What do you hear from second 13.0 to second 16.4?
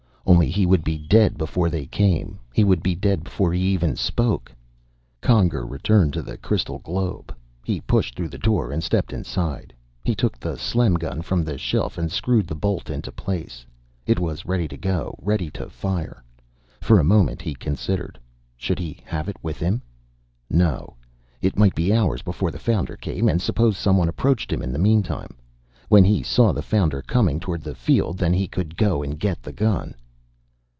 place. It was ready to go, ready to fire.